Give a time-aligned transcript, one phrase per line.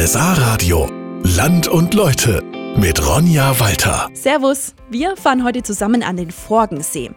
[0.00, 0.88] RSA Radio.
[1.24, 2.42] Land und Leute
[2.74, 4.08] mit Ronja Walter.
[4.14, 7.10] Servus, wir fahren heute zusammen an den Forgensee.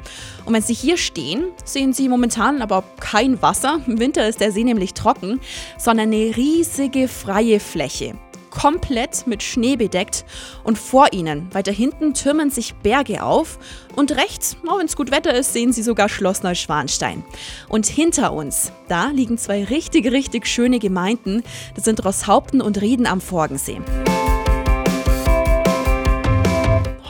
[0.44, 3.80] Und wenn Sie hier stehen, sehen Sie momentan aber kein Wasser.
[3.88, 5.40] Im Winter ist der See nämlich trocken,
[5.78, 8.16] sondern eine riesige freie Fläche
[8.54, 10.26] komplett mit Schnee bedeckt
[10.64, 13.58] und vor ihnen, weiter hinten, türmen sich Berge auf
[13.96, 17.24] und rechts, auch wenn es gut Wetter ist, sehen sie sogar Schloss Neuschwanstein.
[17.68, 21.44] Und hinter uns, da liegen zwei richtig, richtig schöne Gemeinden,
[21.74, 23.82] das sind Rosshaupten und Rieden am Forgensee.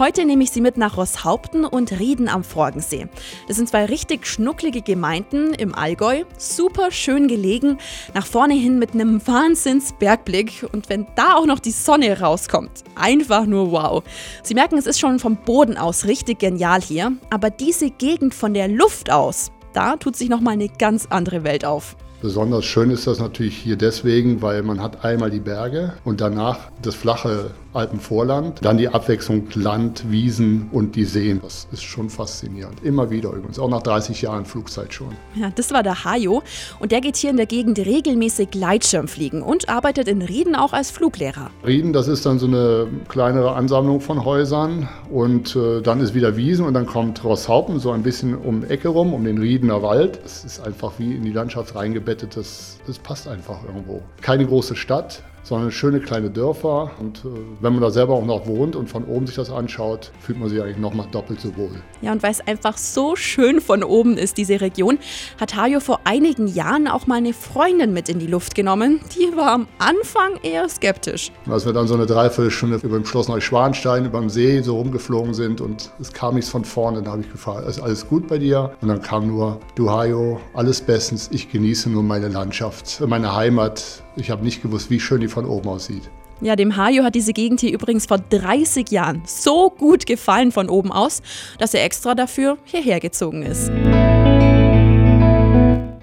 [0.03, 3.07] Heute nehme ich Sie mit nach Rosshaupten und Rieden am Forgensee.
[3.47, 7.77] Das sind zwei richtig schnucklige Gemeinden im Allgäu, super schön gelegen,
[8.13, 13.45] nach vorne hin mit einem Wahnsinns-Bergblick und wenn da auch noch die Sonne rauskommt, einfach
[13.45, 14.03] nur wow.
[14.43, 18.53] Sie merken, es ist schon vom Boden aus richtig genial hier, aber diese Gegend von
[18.53, 21.95] der Luft aus, da tut sich nochmal eine ganz andere Welt auf.
[22.21, 26.71] Besonders schön ist das natürlich hier deswegen, weil man hat einmal die Berge und danach
[26.81, 28.59] das flache Alpenvorland.
[28.63, 31.39] Dann die Abwechslung Land, Wiesen und die Seen.
[31.41, 32.83] Das ist schon faszinierend.
[32.83, 35.15] Immer wieder übrigens, auch nach 30 Jahren Flugzeit schon.
[35.35, 36.43] Ja, das war der Hajo
[36.79, 40.73] und der geht hier in der Gegend regelmäßig Gleitschirm fliegen und arbeitet in Rieden auch
[40.73, 41.49] als Fluglehrer.
[41.65, 46.37] Rieden, das ist dann so eine kleinere Ansammlung von Häusern und äh, dann ist wieder
[46.37, 49.81] Wiesen und dann kommt Rosshaupen so ein bisschen um die Ecke rum, um den Riedener
[49.81, 50.19] Wald.
[50.23, 52.37] Das ist einfach wie in die Landschaft reingebettet.
[52.37, 54.01] Das, das passt einfach irgendwo.
[54.21, 56.91] Keine große Stadt, sondern schöne kleine Dörfer.
[56.99, 60.11] Und äh, wenn man da selber auch noch wohnt und von oben sich das anschaut,
[60.19, 61.71] fühlt man sich eigentlich nochmal doppelt so wohl.
[62.01, 64.97] Ja, und weil es einfach so schön von oben ist, diese Region,
[65.39, 69.01] hat Hajo vor einigen Jahren auch mal eine Freundin mit in die Luft genommen.
[69.15, 71.31] Die war am Anfang eher skeptisch.
[71.49, 75.33] Als wir dann so eine Dreiviertelstunde über dem Schloss Neuschwanstein, über dem See so rumgeflogen
[75.33, 78.37] sind und es kam nichts von vorne, dann habe ich gefragt, ist alles gut bei
[78.37, 78.71] dir?
[78.81, 84.03] Und dann kam nur, du Hajo, alles bestens, ich genieße nur meine Landschaft, meine Heimat.
[84.15, 86.09] Ich habe nicht gewusst, wie schön die von oben aussieht.
[86.41, 90.69] Ja, dem Hajo hat diese Gegend hier übrigens vor 30 Jahren so gut gefallen von
[90.69, 91.21] oben aus,
[91.57, 93.71] dass er extra dafür hierher gezogen ist.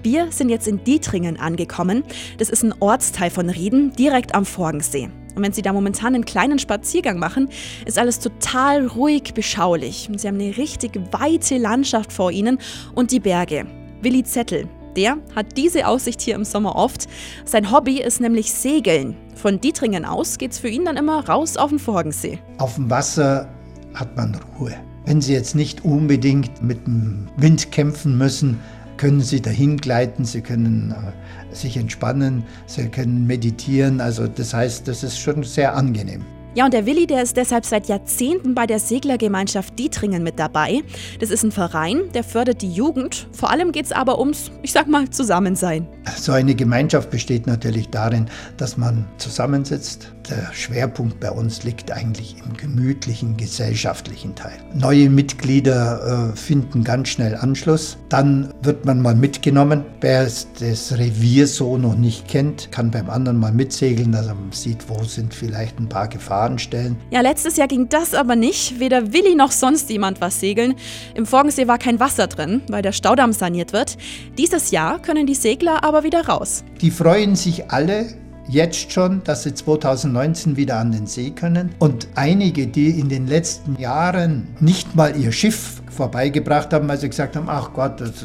[0.02, 2.04] Wir sind jetzt in Dietringen angekommen.
[2.38, 5.10] Das ist ein Ortsteil von Rieden, direkt am Forgensee.
[5.36, 7.50] Und wenn Sie da momentan einen kleinen Spaziergang machen,
[7.84, 10.08] ist alles total ruhig, beschaulich.
[10.10, 12.58] Und Sie haben eine richtig weite Landschaft vor Ihnen
[12.94, 13.66] und die Berge.
[14.00, 17.08] Willi Zettel, der hat diese Aussicht hier im Sommer oft.
[17.44, 19.16] Sein Hobby ist nämlich Segeln.
[19.34, 22.38] Von Dietringen aus geht es für ihn dann immer raus auf den Forgensee.
[22.58, 23.48] Auf dem Wasser
[23.94, 24.74] hat man Ruhe.
[25.06, 28.60] Wenn Sie jetzt nicht unbedingt mit dem Wind kämpfen müssen,
[28.96, 34.00] können Sie dahin gleiten, Sie können äh, sich entspannen, Sie können meditieren.
[34.00, 36.24] Also das heißt, das ist schon sehr angenehm.
[36.52, 40.82] Ja, und der Willi, der ist deshalb seit Jahrzehnten bei der Seglergemeinschaft Dietringen mit dabei.
[41.20, 43.28] Das ist ein Verein, der fördert die Jugend.
[43.30, 45.86] Vor allem geht es aber ums, ich sag mal, Zusammensein.
[46.16, 50.12] So eine Gemeinschaft besteht natürlich darin, dass man zusammensitzt.
[50.28, 54.58] Der Schwerpunkt bei uns liegt eigentlich im gemütlichen, gesellschaftlichen Teil.
[54.74, 57.96] Neue Mitglieder äh, finden ganz schnell Anschluss.
[58.08, 59.84] Dann wird man mal mitgenommen.
[60.00, 64.88] Wer das Revier so noch nicht kennt, kann beim anderen mal mitsegeln, dass man sieht,
[64.88, 66.08] wo sind vielleicht ein paar
[66.40, 66.96] Gefahrenstellen.
[67.10, 68.80] Ja, letztes Jahr ging das aber nicht.
[68.80, 70.74] Weder Willi noch sonst jemand was segeln.
[71.14, 73.98] Im Forgensee war kein Wasser drin, weil der Staudamm saniert wird.
[74.38, 76.64] Dieses Jahr können die Segler aber wieder raus.
[76.80, 78.06] Die freuen sich alle,
[78.48, 81.74] jetzt schon, dass sie 2019 wieder an den See können.
[81.78, 87.08] Und einige, die in den letzten Jahren nicht mal ihr Schiff vorbeigebracht haben, weil sie
[87.08, 88.24] gesagt haben, ach Gott, das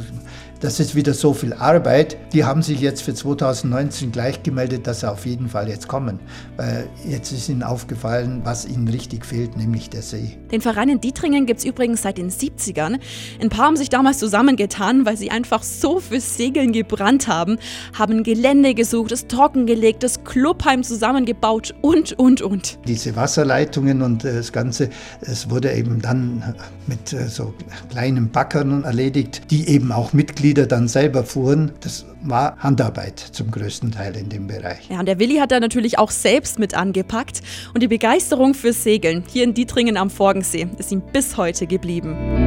[0.65, 2.17] das ist wieder so viel Arbeit.
[2.33, 6.19] Die haben sich jetzt für 2019 gleich gemeldet, dass sie auf jeden Fall jetzt kommen.
[6.57, 10.39] Weil jetzt ist ihnen aufgefallen, was ihnen richtig fehlt, nämlich der See.
[10.51, 12.97] Den Verein in Dietringen gibt es übrigens seit den 70ern.
[13.39, 17.59] Ein paar haben sich damals zusammengetan, weil sie einfach so fürs Segeln gebrannt haben,
[17.93, 22.79] haben Gelände gesucht, es trockengelegt, das Clubheim zusammengebaut und, und, und.
[22.87, 24.89] Diese Wasserleitungen und äh, das Ganze,
[25.21, 26.55] es wurde eben dann
[26.87, 27.53] mit äh, so
[27.91, 33.51] kleinen Backern erledigt, die eben auch Mitglieder Lieder dann selber fuhren, das war Handarbeit zum
[33.51, 34.89] größten Teil in dem Bereich.
[34.89, 37.41] Ja, und der Willi hat da natürlich auch selbst mit angepackt
[37.73, 42.44] und die Begeisterung fürs Segeln hier in Dietringen am Forgensee ist ihm bis heute geblieben.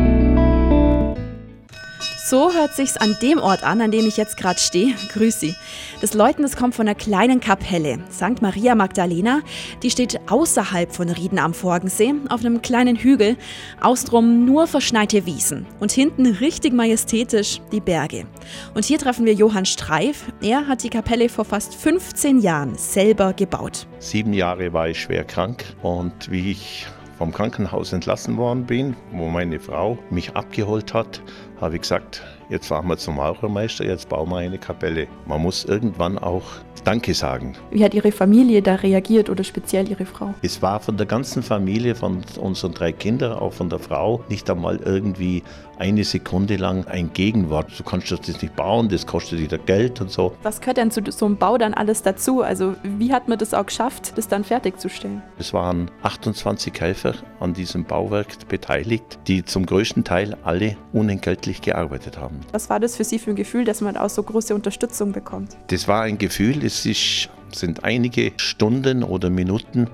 [2.28, 4.94] So hört sich's an dem Ort an, an dem ich jetzt gerade stehe.
[5.14, 5.56] Grüß Sie.
[6.02, 8.42] Das Läuten, das kommt von einer kleinen Kapelle, St.
[8.42, 9.40] Maria Magdalena.
[9.82, 13.38] Die steht außerhalb von Rieden am Forgensee, auf einem kleinen Hügel.
[13.80, 18.26] Außenrum nur verschneite Wiesen und hinten richtig majestätisch die Berge.
[18.74, 20.30] Und hier treffen wir Johann Streif.
[20.42, 23.86] Er hat die Kapelle vor fast 15 Jahren selber gebaut.
[24.00, 26.86] Sieben Jahre war ich schwer krank und wie ich
[27.18, 31.20] vom Krankenhaus entlassen worden bin, wo meine Frau mich abgeholt hat,
[31.60, 35.08] habe ich gesagt, jetzt fahren wir zum Maurermeister, jetzt bauen wir eine Kapelle.
[35.26, 36.44] Man muss irgendwann auch
[36.84, 37.54] Danke sagen.
[37.70, 40.32] Wie hat Ihre Familie da reagiert oder speziell Ihre Frau?
[40.42, 44.48] Es war von der ganzen Familie, von unseren drei Kindern, auch von der Frau, nicht
[44.48, 45.42] einmal irgendwie
[45.78, 47.70] eine Sekunde lang ein Gegenwort.
[47.78, 50.34] Du kannst das nicht bauen, das kostet wieder Geld und so.
[50.42, 52.42] Was gehört denn zu so einem Bau dann alles dazu?
[52.42, 55.22] Also wie hat man das auch geschafft, das dann fertigzustellen?
[55.38, 62.18] Es waren 28 Helfer an diesem Bauwerk beteiligt, die zum größten Teil alle unentgeltlich gearbeitet
[62.18, 62.37] haben.
[62.52, 65.56] Was war das für Sie für ein Gefühl, dass man auch so große Unterstützung bekommt?
[65.68, 69.88] Das war ein Gefühl, es ist, sind einige Stunden oder Minuten,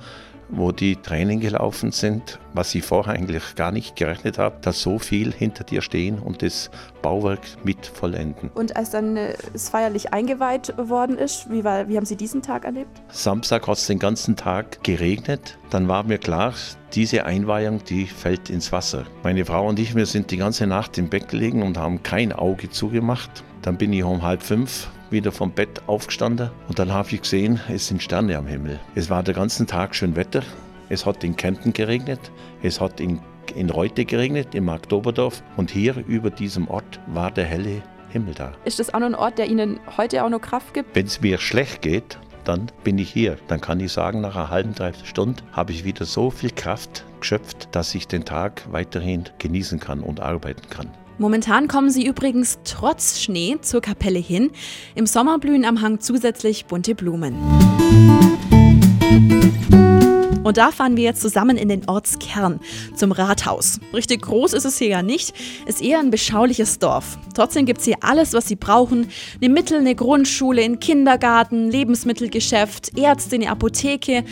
[0.48, 4.98] wo die Tränen gelaufen sind, was ich vorher eigentlich gar nicht gerechnet habe, dass so
[4.98, 6.70] viel hinter dir stehen und das
[7.02, 8.50] Bauwerk mit vollenden.
[8.54, 12.42] Und als dann äh, es feierlich eingeweiht worden ist, wie, war, wie haben Sie diesen
[12.42, 13.02] Tag erlebt?
[13.08, 15.58] Samstag hat es den ganzen Tag geregnet.
[15.70, 16.54] Dann war mir klar,
[16.94, 19.04] diese Einweihung, die fällt ins Wasser.
[19.22, 22.32] Meine Frau und ich, wir sind die ganze Nacht im Bett gelegen und haben kein
[22.32, 23.42] Auge zugemacht.
[23.62, 27.58] Dann bin ich um halb fünf wieder vom Bett aufgestanden und dann habe ich gesehen,
[27.72, 28.78] es sind Sterne am Himmel.
[28.94, 30.42] Es war den ganzen Tag schön Wetter.
[30.90, 32.20] Es hat in Kempten geregnet,
[32.62, 33.20] es hat in,
[33.54, 37.80] in Reute geregnet, im Marktoberdorf und hier über diesem Ort war der helle
[38.10, 38.52] Himmel da.
[38.66, 40.94] Ist das auch noch ein Ort, der Ihnen heute auch noch Kraft gibt?
[40.94, 43.38] Wenn es mir schlecht geht, dann bin ich hier.
[43.48, 47.04] Dann kann ich sagen, nach einer halben, dreiviertel Stunde habe ich wieder so viel Kraft
[47.20, 50.90] geschöpft, dass ich den Tag weiterhin genießen kann und arbeiten kann.
[51.18, 54.50] Momentan kommen sie übrigens trotz Schnee zur Kapelle hin.
[54.94, 57.36] Im Sommer blühen am Hang zusätzlich bunte Blumen.
[60.42, 62.60] Und da fahren wir jetzt zusammen in den Ortskern,
[62.94, 63.80] zum Rathaus.
[63.94, 65.34] Richtig groß ist es hier ja nicht,
[65.66, 67.16] ist eher ein beschauliches Dorf.
[67.32, 69.08] Trotzdem gibt es hier alles, was Sie brauchen.
[69.40, 74.24] Eine Mittel, eine Grundschule, ein Kindergarten, Lebensmittelgeschäft, Ärzte, eine Apotheke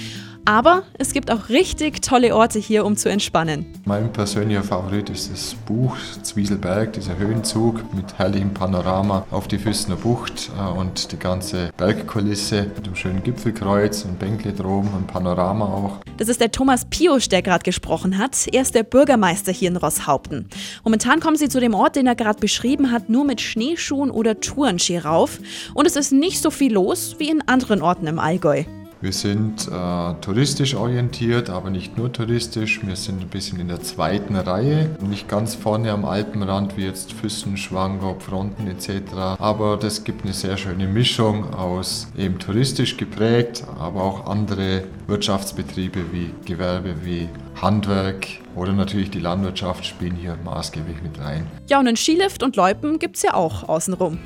[0.45, 3.67] aber es gibt auch richtig tolle Orte hier, um zu entspannen.
[3.85, 9.97] Mein persönlicher Favorit ist das Buch Zwieselberg, dieser Höhenzug mit herrlichem Panorama auf die Füßner
[9.97, 15.65] Bucht äh, und die ganze Bergkulisse mit dem schönen Gipfelkreuz und Bänkle droben und Panorama
[15.65, 15.99] auch.
[16.17, 18.47] Das ist der Thomas Piosch, der gerade gesprochen hat.
[18.53, 20.49] Er ist der Bürgermeister hier in Rosshaupten.
[20.85, 24.41] Momentan kommen sie zu dem Ort, den er gerade beschrieben hat, nur mit Schneeschuhen oder
[24.41, 25.39] Tourenski rauf.
[25.75, 28.65] Und es ist nicht so viel los wie in anderen Orten im Allgäu.
[29.03, 32.87] Wir sind äh, touristisch orientiert, aber nicht nur touristisch.
[32.87, 34.97] Wir sind ein bisschen in der zweiten Reihe.
[35.01, 39.41] Nicht ganz vorne am Alpenrand wie jetzt Füssen, Schwangau, Fronten etc.
[39.41, 46.13] Aber das gibt eine sehr schöne Mischung aus eben touristisch geprägt, aber auch andere Wirtschaftsbetriebe
[46.13, 47.29] wie Gewerbe, wie
[47.61, 51.49] Handwerk oder natürlich die Landwirtschaft spielen hier maßgeblich mit rein.
[51.69, 54.19] Ja, und einen Skilift und Loipen gibt es ja auch außenrum.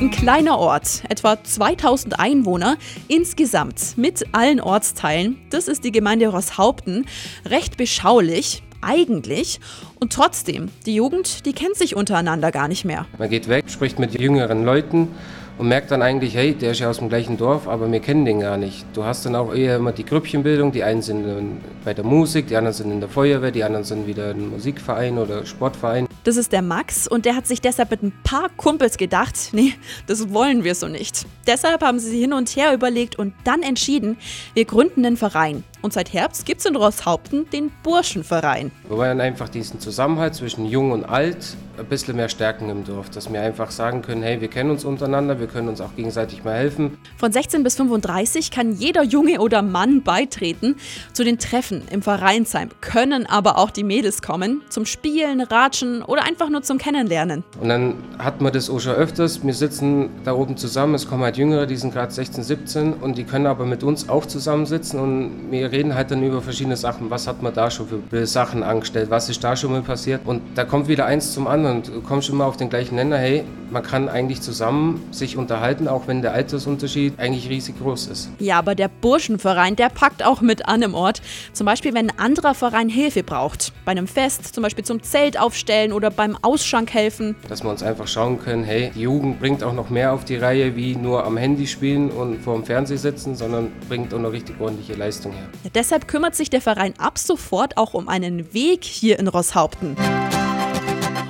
[0.00, 2.76] Ein kleiner Ort, etwa 2000 Einwohner
[3.08, 5.38] insgesamt mit allen Ortsteilen.
[5.50, 7.04] Das ist die Gemeinde Rosshaupten.
[7.44, 9.58] Recht beschaulich, eigentlich.
[9.98, 13.06] Und trotzdem, die Jugend, die kennt sich untereinander gar nicht mehr.
[13.18, 15.08] Man geht weg, spricht mit jüngeren Leuten
[15.58, 18.24] und merkt dann eigentlich, hey, der ist ja aus dem gleichen Dorf, aber wir kennen
[18.24, 18.86] den gar nicht.
[18.94, 22.56] Du hast dann auch eher immer die Grüppchenbildung, die einen sind bei der Musik, die
[22.56, 26.06] anderen sind in der Feuerwehr, die anderen sind wieder im Musikverein oder Sportverein.
[26.24, 29.74] Das ist der Max und der hat sich deshalb mit ein paar Kumpels gedacht, nee,
[30.06, 31.26] das wollen wir so nicht.
[31.46, 34.16] Deshalb haben sie hin und her überlegt und dann entschieden,
[34.54, 35.64] wir gründen einen Verein.
[35.82, 38.72] Und seit Herbst gibt es in Rosshaupten den Burschenverein.
[38.88, 43.10] Wir wollen einfach diesen Zusammenhalt zwischen Jung und Alt ein bisschen mehr stärken im Dorf,
[43.10, 46.44] dass wir einfach sagen können, hey, wir kennen uns untereinander, wir können uns auch gegenseitig
[46.44, 46.98] mal helfen.
[47.16, 50.76] Von 16 bis 35 kann jeder Junge oder Mann beitreten.
[51.12, 56.24] Zu den Treffen im Vereinsheim können aber auch die Mädels kommen, zum Spielen, Ratschen oder
[56.24, 57.44] einfach nur zum Kennenlernen.
[57.60, 61.22] Und dann hat man das auch schon öfters, wir sitzen da oben zusammen, es kommen
[61.22, 64.98] halt Jüngere, die sind gerade 16, 17 und die können aber mit uns auch zusammensitzen
[64.98, 68.62] und wir reden halt dann über verschiedene Sachen, was hat man da schon für Sachen
[68.62, 72.00] angestellt, was ist da schon mal passiert und da kommt wieder eins zum anderen du
[72.00, 76.22] kommst immer auf den gleichen Nenner, hey, man kann eigentlich zusammen sich unterhalten, auch wenn
[76.22, 78.30] der Altersunterschied eigentlich riesig groß ist.
[78.38, 81.20] Ja, aber der Burschenverein, der packt auch mit an im Ort.
[81.52, 83.72] Zum Beispiel, wenn ein anderer Verein Hilfe braucht.
[83.84, 87.36] Bei einem Fest, zum Beispiel zum Zelt aufstellen oder beim Ausschank helfen.
[87.48, 90.36] Dass wir uns einfach schauen können, hey, die Jugend bringt auch noch mehr auf die
[90.36, 94.32] Reihe, wie nur am Handy spielen und vor dem Fernseher sitzen, sondern bringt auch noch
[94.32, 95.48] richtig ordentliche Leistung her.
[95.74, 99.96] Deshalb kümmert sich der Verein ab sofort auch um einen Weg hier in Rosshaupten.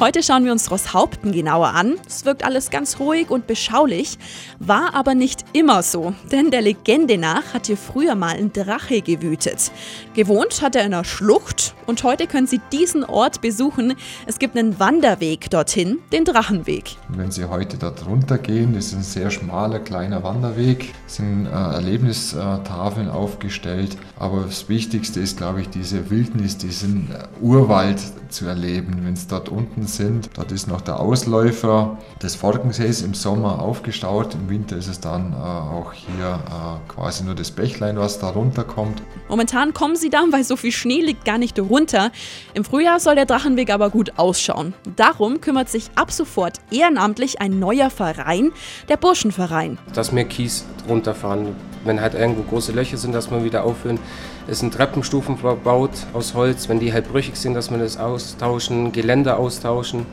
[0.01, 1.97] Heute schauen wir uns Rosshaupten genauer an.
[2.07, 4.17] Es wirkt alles ganz ruhig und beschaulich,
[4.61, 9.03] war aber nicht immer so, denn der Legende nach hat hier früher mal ein Drache
[9.03, 9.71] gewütet.
[10.15, 13.95] Gewohnt hat er in einer Schlucht und heute können Sie diesen Ort besuchen.
[14.27, 16.97] Es gibt einen Wanderweg dorthin, den Drachenweg.
[17.09, 23.09] Wenn Sie heute dort runtergehen, ist ein sehr schmaler, kleiner Wanderweg, es sind äh, Erlebnistafeln
[23.09, 27.09] aufgestellt, aber das Wichtigste ist, glaube ich, diese Wildnis, diesen
[27.41, 29.01] Urwald zu erleben.
[29.05, 34.35] Wenn es dort unten sind, dort ist noch der Ausläufer des Forkensees im Sommer aufgestaut,
[34.35, 38.31] im Winter ist es dann äh, auch hier äh, quasi nur das Bächlein, was da
[38.31, 39.03] runterkommt.
[39.29, 42.11] Momentan kommen sie da, weil so viel Schnee liegt, gar nicht runter.
[42.55, 44.75] Im Frühjahr soll der Drachenweg aber gut ausschauen.
[44.97, 48.53] Darum kümmert sich ab sofort ehrenamtlich ein neuer Verein,
[48.89, 49.79] der Burschenverein.
[49.95, 51.55] Dass wir Kies runterfahren,
[51.85, 53.99] wenn halt irgendwo große Löcher sind, dass wir wieder aufhören.
[54.47, 58.93] Es sind Treppenstufen verbaut aus Holz, wenn die halt brüchig sind, dass wir das austauschen,
[58.93, 60.07] Geländer austauschen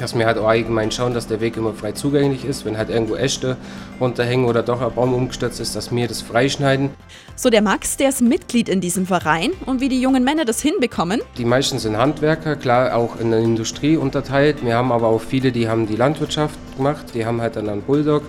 [0.00, 2.64] dass wir halt auch allgemein schauen, dass der Weg immer frei zugänglich ist.
[2.64, 3.56] Wenn halt irgendwo Äste
[4.00, 6.90] runterhängen oder doch ein Baum umgestürzt ist, dass wir das freischneiden.
[7.36, 10.60] So der Max, der ist Mitglied in diesem Verein und wie die jungen Männer das
[10.60, 11.20] hinbekommen.
[11.36, 14.64] Die meisten sind Handwerker, klar auch in der Industrie unterteilt.
[14.64, 17.82] Wir haben aber auch viele, die haben die Landwirtschaft gemacht, die haben halt dann einen
[17.82, 18.22] Bulldog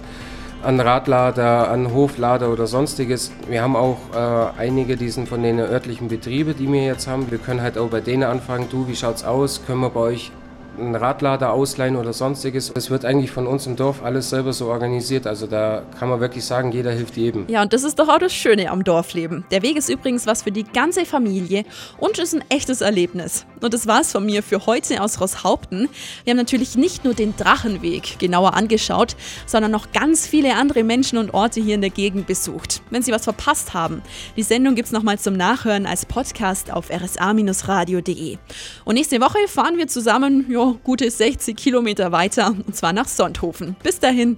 [0.61, 3.31] an Radlader, an Hoflader oder sonstiges.
[3.47, 7.31] Wir haben auch äh, einige, die sind von den örtlichen Betrieben, die wir jetzt haben.
[7.31, 9.61] Wir können halt auch bei denen anfragen, du, wie schaut's aus?
[9.65, 10.31] Können wir bei euch
[10.79, 12.71] einen Radlader ausleihen oder sonstiges.
[12.75, 15.27] Es wird eigentlich von uns im Dorf alles selber so organisiert.
[15.27, 17.45] Also da kann man wirklich sagen, jeder hilft jedem.
[17.47, 19.45] Ja, und das ist doch auch das Schöne am Dorfleben.
[19.51, 21.65] Der Weg ist übrigens was für die ganze Familie
[21.97, 23.45] und ist ein echtes Erlebnis.
[23.61, 25.89] Und das war's von mir für heute aus Rosshaupten.
[26.23, 31.17] Wir haben natürlich nicht nur den Drachenweg genauer angeschaut, sondern noch ganz viele andere Menschen
[31.17, 32.81] und Orte hier in der Gegend besucht.
[32.89, 34.01] Wenn Sie was verpasst haben,
[34.35, 38.37] die Sendung gibt's nochmal zum Nachhören als Podcast auf rsa-radio.de.
[38.85, 43.75] Und nächste Woche fahren wir zusammen, ja, gute 60 Kilometer weiter, und zwar nach Sonthofen.
[43.83, 44.37] Bis dahin.